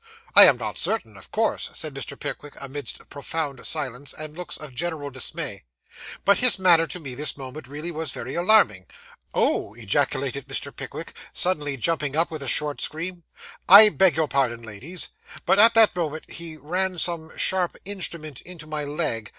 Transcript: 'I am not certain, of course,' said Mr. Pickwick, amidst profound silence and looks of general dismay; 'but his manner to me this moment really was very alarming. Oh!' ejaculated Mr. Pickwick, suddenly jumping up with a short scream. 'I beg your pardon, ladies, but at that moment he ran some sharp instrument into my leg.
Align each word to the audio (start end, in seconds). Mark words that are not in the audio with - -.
'I 0.35 0.45
am 0.45 0.57
not 0.57 0.79
certain, 0.79 1.15
of 1.15 1.29
course,' 1.29 1.69
said 1.75 1.93
Mr. 1.93 2.19
Pickwick, 2.19 2.55
amidst 2.59 3.07
profound 3.11 3.63
silence 3.67 4.13
and 4.13 4.35
looks 4.35 4.57
of 4.57 4.73
general 4.73 5.11
dismay; 5.11 5.61
'but 6.25 6.39
his 6.39 6.57
manner 6.57 6.87
to 6.87 6.99
me 6.99 7.13
this 7.13 7.37
moment 7.37 7.67
really 7.67 7.91
was 7.91 8.11
very 8.11 8.33
alarming. 8.33 8.87
Oh!' 9.35 9.75
ejaculated 9.75 10.47
Mr. 10.47 10.75
Pickwick, 10.75 11.15
suddenly 11.33 11.77
jumping 11.77 12.15
up 12.17 12.31
with 12.31 12.41
a 12.41 12.47
short 12.47 12.81
scream. 12.81 13.25
'I 13.69 13.89
beg 13.89 14.15
your 14.15 14.27
pardon, 14.27 14.63
ladies, 14.63 15.09
but 15.45 15.59
at 15.59 15.75
that 15.75 15.95
moment 15.95 16.31
he 16.31 16.57
ran 16.57 16.97
some 16.97 17.37
sharp 17.37 17.75
instrument 17.85 18.41
into 18.41 18.65
my 18.65 18.83
leg. 18.83 19.29